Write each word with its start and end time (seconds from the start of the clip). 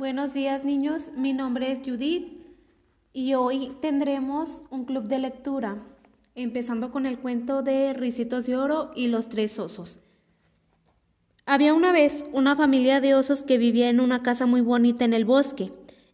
Buenos 0.00 0.32
días 0.32 0.64
niños, 0.64 1.12
mi 1.14 1.34
nombre 1.34 1.70
es 1.70 1.82
Judith 1.84 2.40
y 3.12 3.34
hoy 3.34 3.76
tendremos 3.82 4.62
un 4.70 4.86
club 4.86 5.08
de 5.08 5.18
lectura, 5.18 5.76
empezando 6.34 6.90
con 6.90 7.04
el 7.04 7.18
cuento 7.18 7.60
de 7.60 7.92
Ricitos 7.92 8.46
de 8.46 8.56
Oro 8.56 8.92
y 8.96 9.08
los 9.08 9.28
tres 9.28 9.58
osos. 9.58 10.00
Había 11.44 11.74
una 11.74 11.92
vez 11.92 12.24
una 12.32 12.56
familia 12.56 13.02
de 13.02 13.14
osos 13.14 13.44
que 13.44 13.58
vivía 13.58 13.90
en 13.90 14.00
una 14.00 14.22
casa 14.22 14.46
muy 14.46 14.62
bonita 14.62 15.04
en 15.04 15.12
el 15.12 15.26
bosque. 15.26 15.70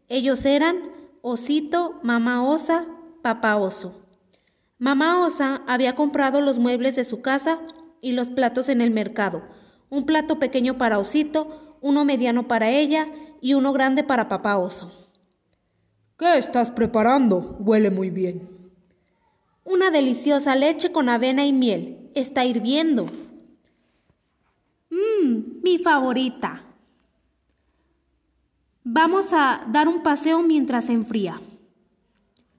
Ellos 0.09 0.45
eran 0.45 0.79
Osito, 1.23 2.01
Mamá 2.03 2.43
Osa, 2.43 2.89
Papá 3.23 3.55
Oso. 3.55 4.05
Mamá 4.81 5.25
Osa 5.25 5.63
había 5.69 5.95
comprado 5.95 6.41
los 6.41 6.59
muebles 6.59 6.97
de 6.97 7.05
su 7.05 7.23
casa 7.23 7.61
y 8.01 8.11
los 8.11 8.31
platos 8.31 8.69
en 8.69 8.81
el 8.81 8.91
mercado, 8.91 9.45
un 9.91 10.07
plato 10.07 10.41
pequeño 10.41 10.77
para 10.77 10.99
Osito, 10.99 11.79
uno 11.81 12.05
mediano 12.05 12.49
para 12.49 12.71
ella 12.71 13.07
y 13.41 13.55
uno 13.55 13.73
grande 13.73 14.05
para 14.05 14.29
Papá 14.29 14.57
Oso. 14.57 14.93
¿Qué 16.19 16.39
estás 16.39 16.71
preparando? 16.71 17.57
Huele 17.61 17.91
muy 17.91 18.11
bien. 18.11 18.49
Una 19.65 19.91
deliciosa 19.91 20.55
leche 20.55 20.93
con 20.93 21.09
avena 21.09 21.45
y 21.45 21.53
miel. 21.53 22.11
Está 22.15 22.45
hirviendo. 22.45 23.07
Mmm, 24.91 25.61
mi 25.63 25.79
favorita. 25.79 26.63
Vamos 28.85 29.33
a 29.33 29.67
dar 29.69 29.89
un 29.89 30.03
paseo 30.03 30.41
mientras 30.43 30.87
se 30.87 30.93
enfría. 30.93 31.41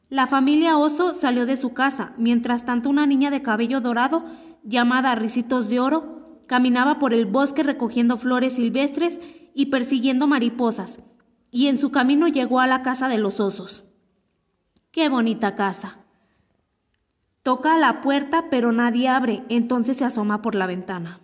La 0.09 0.27
familia 0.27 0.77
Oso 0.77 1.13
salió 1.13 1.45
de 1.45 1.57
su 1.57 1.73
casa, 1.73 2.13
mientras 2.17 2.65
tanto 2.65 2.89
una 2.89 3.05
niña 3.05 3.31
de 3.31 3.41
cabello 3.41 3.81
dorado, 3.81 4.25
llamada 4.63 5.15
Ricitos 5.15 5.69
de 5.69 5.79
Oro, 5.79 6.41
caminaba 6.47 6.99
por 6.99 7.13
el 7.13 7.25
bosque 7.25 7.63
recogiendo 7.63 8.17
flores 8.17 8.53
silvestres 8.53 9.19
y 9.57 9.65
persiguiendo 9.65 10.27
mariposas, 10.27 10.99
y 11.49 11.65
en 11.65 11.79
su 11.79 11.89
camino 11.89 12.27
llegó 12.27 12.59
a 12.59 12.67
la 12.67 12.83
casa 12.83 13.09
de 13.09 13.17
los 13.17 13.39
osos. 13.39 13.83
¡Qué 14.91 15.09
bonita 15.09 15.55
casa! 15.55 15.97
Toca 17.41 17.73
a 17.73 17.79
la 17.79 18.01
puerta, 18.01 18.51
pero 18.51 18.71
nadie 18.71 19.07
abre, 19.07 19.43
entonces 19.49 19.97
se 19.97 20.05
asoma 20.05 20.43
por 20.43 20.53
la 20.53 20.67
ventana. 20.67 21.21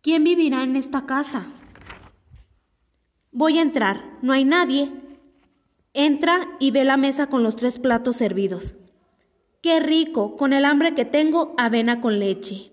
¿Quién 0.00 0.24
vivirá 0.24 0.62
en 0.62 0.76
esta 0.76 1.04
casa? 1.04 1.44
Voy 3.32 3.58
a 3.58 3.62
entrar, 3.62 4.02
no 4.22 4.32
hay 4.32 4.46
nadie. 4.46 4.90
Entra 5.92 6.56
y 6.58 6.70
ve 6.70 6.84
la 6.84 6.96
mesa 6.96 7.26
con 7.26 7.42
los 7.42 7.54
tres 7.54 7.78
platos 7.78 8.16
servidos. 8.16 8.76
¡Qué 9.60 9.78
rico! 9.78 10.38
Con 10.38 10.54
el 10.54 10.64
hambre 10.64 10.94
que 10.94 11.04
tengo, 11.04 11.54
avena 11.58 12.00
con 12.00 12.18
leche. 12.18 12.72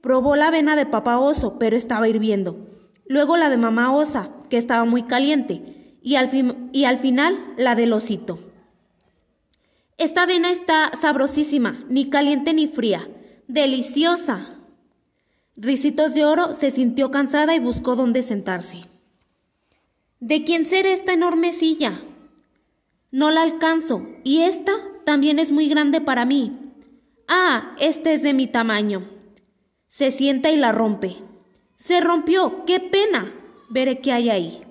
Probó 0.00 0.36
la 0.36 0.48
avena 0.48 0.76
de 0.76 0.86
papá 0.86 1.18
oso, 1.18 1.58
pero 1.58 1.76
estaba 1.76 2.08
hirviendo 2.08 2.69
luego 3.10 3.36
la 3.36 3.50
de 3.50 3.56
mamá 3.56 3.92
osa, 3.92 4.30
que 4.48 4.56
estaba 4.56 4.84
muy 4.84 5.02
caliente, 5.02 5.96
y 6.00 6.14
al, 6.14 6.30
y 6.70 6.84
al 6.84 6.96
final 6.96 7.36
la 7.56 7.74
del 7.74 7.92
osito. 7.92 8.38
Esta 9.98 10.22
avena 10.22 10.52
está 10.52 10.92
sabrosísima, 10.96 11.84
ni 11.88 12.08
caliente 12.08 12.54
ni 12.54 12.68
fría, 12.68 13.08
deliciosa. 13.48 14.60
Ricitos 15.56 16.14
de 16.14 16.24
Oro 16.24 16.54
se 16.54 16.70
sintió 16.70 17.10
cansada 17.10 17.56
y 17.56 17.58
buscó 17.58 17.96
dónde 17.96 18.22
sentarse. 18.22 18.84
¿De 20.20 20.44
quién 20.44 20.64
será 20.64 20.90
esta 20.90 21.12
enorme 21.12 21.52
silla? 21.52 22.00
No 23.10 23.32
la 23.32 23.42
alcanzo, 23.42 24.06
y 24.22 24.42
esta 24.42 24.72
también 25.04 25.40
es 25.40 25.50
muy 25.50 25.68
grande 25.68 26.00
para 26.00 26.24
mí. 26.24 26.56
Ah, 27.26 27.74
este 27.80 28.14
es 28.14 28.22
de 28.22 28.34
mi 28.34 28.46
tamaño. 28.46 29.10
Se 29.88 30.12
sienta 30.12 30.52
y 30.52 30.56
la 30.56 30.70
rompe. 30.70 31.28
Se 31.80 32.00
rompió. 32.00 32.66
¡Qué 32.66 32.78
pena! 32.78 33.32
Veré 33.70 34.00
qué 34.00 34.12
hay 34.12 34.28
ahí. 34.28 34.62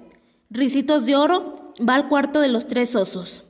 Ricitos 0.52 1.06
de 1.08 1.16
oro 1.16 1.74
va 1.78 1.96
al 1.96 2.08
cuarto 2.08 2.40
de 2.40 2.50
los 2.50 2.68
tres 2.68 2.96
osos. 2.96 3.44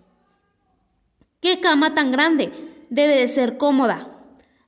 ¡Qué 1.42 1.60
cama 1.60 1.94
tan 1.94 2.12
grande! 2.12 2.86
Debe 2.90 3.16
de 3.18 3.28
ser 3.28 3.58
cómoda. 3.58 4.16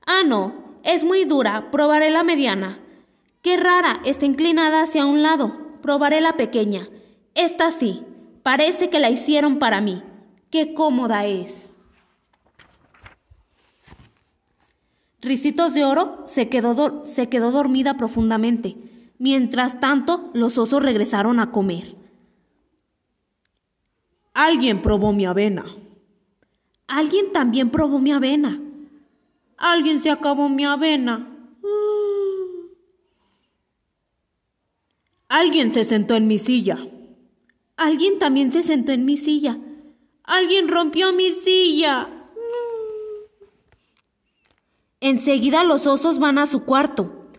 Ah, 0.05 0.21
no, 0.25 0.77
es 0.83 1.05
muy 1.05 1.23
dura. 1.23 1.71
Probaré 1.71 2.11
la 2.11 2.23
mediana. 2.23 2.79
¡Qué 3.41 3.55
rara! 3.55 4.01
Está 4.03 4.25
inclinada 4.25 4.83
hacia 4.83 5.05
un 5.05 5.23
lado. 5.23 5.57
Probaré 5.81 6.19
la 6.19 6.35
pequeña. 6.35 6.89
Esta 7.33 7.71
sí. 7.71 8.03
Parece 8.43 8.89
que 8.89 8.99
la 8.99 9.09
hicieron 9.09 9.57
para 9.57 9.79
mí. 9.79 10.03
¡Qué 10.49 10.73
cómoda 10.73 11.25
es! 11.25 11.70
Ricitos 15.21 15.73
de 15.75 15.85
Oro 15.85 16.23
se 16.27 16.49
quedó, 16.49 17.05
se 17.05 17.29
quedó 17.29 17.51
dormida 17.51 17.95
profundamente. 17.95 18.75
Mientras 19.19 19.79
tanto, 19.79 20.31
los 20.33 20.57
osos 20.57 20.81
regresaron 20.81 21.39
a 21.39 21.51
comer. 21.51 21.95
Alguien 24.33 24.81
probó 24.81 25.13
mi 25.13 25.25
avena. 25.25 25.65
Alguien 26.87 27.31
también 27.31 27.69
probó 27.69 27.99
mi 27.99 28.11
avena. 28.11 28.59
Alguien 29.57 30.01
se 30.01 30.09
acabó 30.09 30.49
mi 30.49 30.65
avena. 30.65 31.27
Alguien 35.27 35.71
se 35.71 35.83
sentó 35.83 36.15
en 36.15 36.27
mi 36.27 36.39
silla. 36.39 36.79
Alguien 37.77 38.19
también 38.19 38.51
se 38.51 38.63
sentó 38.63 38.91
en 38.91 39.05
mi 39.05 39.17
silla. 39.17 39.59
Alguien 40.23 40.67
rompió 40.67 41.13
mi 41.13 41.29
silla. 41.29 42.20
Enseguida 45.03 45.63
los 45.63 45.87
osos 45.87 46.19
van 46.19 46.37
a 46.37 46.45
su 46.45 46.63
cuarto. 46.63 47.31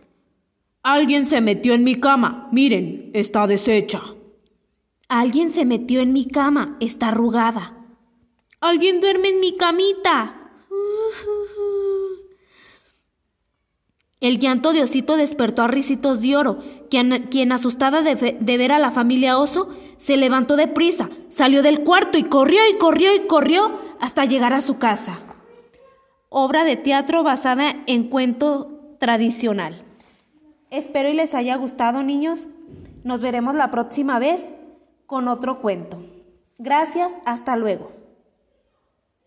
Alguien 0.83 1.25
se 1.25 1.39
metió 1.39 1.73
en 1.73 1.85
mi 1.85 1.95
cama. 1.95 2.49
Miren, 2.51 3.09
está 3.13 3.47
deshecha. 3.47 4.01
Alguien 5.07 5.49
se 5.53 5.63
metió 5.63 6.01
en 6.01 6.11
mi 6.11 6.27
cama. 6.27 6.75
Está 6.81 7.07
arrugada. 7.07 7.77
Alguien 8.59 8.99
duerme 8.99 9.29
en 9.29 9.39
mi 9.39 9.55
camita. 9.55 10.51
El 14.19 14.39
llanto 14.39 14.73
de 14.73 14.83
Osito 14.83 15.15
despertó 15.15 15.63
a 15.63 15.67
Ricitos 15.67 16.19
de 16.19 16.35
Oro, 16.35 16.59
quien, 16.89 17.27
quien 17.29 17.53
asustada 17.53 18.01
de, 18.01 18.37
de, 18.39 18.57
ver 18.57 18.73
a 18.73 18.79
la 18.79 18.91
familia 18.91 19.37
Oso, 19.37 19.69
se 19.97 20.17
levantó 20.17 20.55
de 20.55 20.67
prisa, 20.67 21.09
salió 21.29 21.61
del 21.61 21.81
cuarto 21.81 22.17
y 22.17 22.23
corrió 22.23 22.61
y 22.69 22.77
corrió 22.77 23.13
y 23.13 23.27
corrió 23.27 23.79
hasta 23.99 24.23
llegar 24.23 24.53
a 24.53 24.61
su 24.61 24.77
casa 24.77 25.32
obra 26.35 26.65
de 26.65 26.75
teatro 26.75 27.23
basada 27.23 27.75
en 27.85 28.09
cuento 28.09 28.97
tradicional. 28.99 29.85
Espero 30.71 31.09
y 31.09 31.13
les 31.13 31.35
haya 31.35 31.55
gustado, 31.55 32.01
niños. 32.01 32.49
Nos 33.03 33.21
veremos 33.21 33.53
la 33.53 33.69
próxima 33.69 34.17
vez 34.17 34.51
con 35.05 35.27
otro 35.27 35.61
cuento. 35.61 36.03
Gracias, 36.57 37.13
hasta 37.25 37.55
luego. 37.55 37.91